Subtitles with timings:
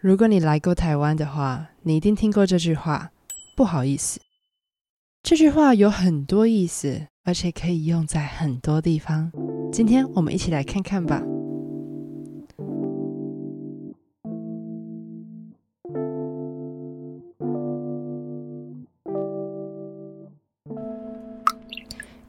[0.00, 3.10] 如果你来过台湾的话，你一定听过这句话
[3.56, 4.20] ：“不好意思。”
[5.24, 9.32] 这句话有很多意思，而且可以用在很多地方。
[9.72, 11.20] 今天我们一起来看看吧。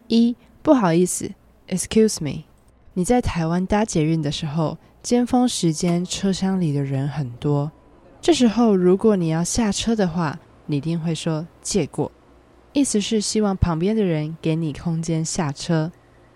[0.07, 1.29] 一，不好意思
[1.67, 2.48] ，Excuse me。
[2.93, 7.71] 你在台湾搭捷运的时候，尖峰时间车厢里的人很多，
[8.19, 12.11] 这时候如果你要下车的话，你一定会说借过，
[12.73, 15.91] 意思是希望旁边的人给你空间下车。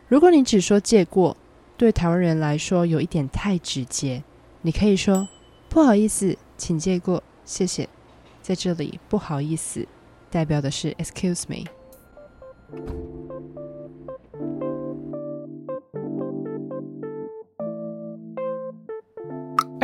[0.08, 1.35] 如果你只说借过，
[1.75, 4.23] 对台湾人来说有一点太直接，
[4.61, 5.27] 你可以说
[5.70, 7.89] 不好意思，请借过，谢谢。
[8.41, 9.88] 在这里，不好意思
[10.30, 11.66] 代表的是 Excuse me。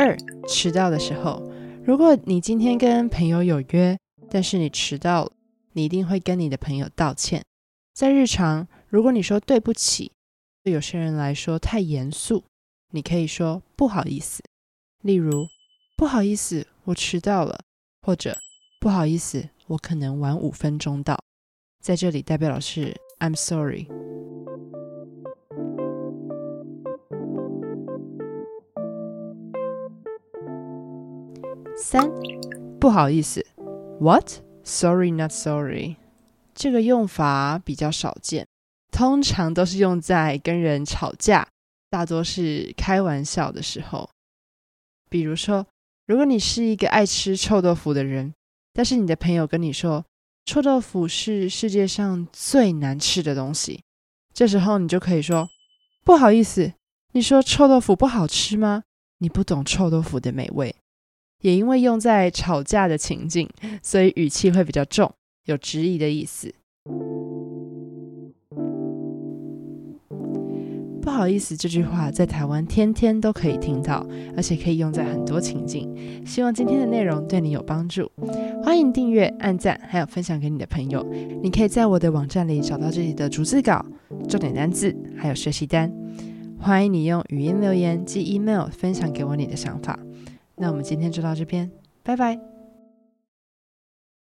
[0.02, 0.16] 二，
[0.48, 1.42] 迟到的时候，
[1.84, 3.98] 如果你今天跟朋友有约，
[4.30, 5.32] 但是你迟到了，
[5.74, 7.44] 你一定会跟你的朋友道歉。
[7.92, 10.10] 在日常，如果你说对不起，
[10.62, 12.42] 对有些人来说太严肃，
[12.92, 14.42] 你可以说不好意思。
[15.02, 15.44] 例如，
[15.98, 17.60] 不好意思，我迟到了，
[18.00, 18.38] 或者
[18.80, 21.18] 不好意思，我可能晚五分钟到。
[21.78, 23.86] 在这里代表的是 I'm sorry。
[31.82, 32.10] 三，
[32.78, 33.44] 不好意思
[34.00, 35.96] ，What？Sorry, not sorry。
[36.54, 38.46] 这个用法比较少见，
[38.92, 41.48] 通常都是用在跟人吵架，
[41.88, 44.10] 大多是开玩笑的时候。
[45.08, 45.66] 比如说，
[46.06, 48.34] 如果你是一个爱吃臭豆腐的人，
[48.74, 50.04] 但是你的朋友跟你说
[50.44, 53.82] 臭豆腐是世界上最难吃的东西，
[54.34, 55.48] 这时候你就可以说
[56.04, 56.74] 不好意思，
[57.12, 58.82] 你说臭豆腐不好吃吗？
[59.16, 60.74] 你不懂臭豆腐的美味。
[61.40, 63.48] 也因为用在吵架的情境，
[63.82, 65.12] 所以语气会比较重，
[65.46, 66.54] 有质疑的意思。
[71.02, 74.06] 不好意思，这句话在台湾天天都可以听到，
[74.36, 75.90] 而且可以用在很多情境。
[76.24, 78.10] 希望今天的内容对你有帮助，
[78.62, 81.04] 欢迎订阅、按赞，还有分享给你的朋友。
[81.42, 83.84] 你可以在我的网站里找到这里的逐字稿、
[84.28, 85.92] 重点单字，还有学习单。
[86.58, 89.98] 欢迎你用语音留言及 email 分享给我你的想法。
[90.60, 91.70] 那我们今天就到这边，
[92.02, 92.59] 拜拜。